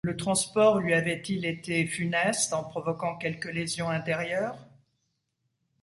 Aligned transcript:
Le 0.03 0.17
transport 0.17 0.79
lui 0.79 0.95
avait-il 0.95 1.45
été 1.45 1.85
funeste, 1.85 2.53
en 2.53 2.63
provoquant 2.63 3.15
quelque 3.17 3.49
lésion 3.49 3.87
intérieure? 3.87 4.57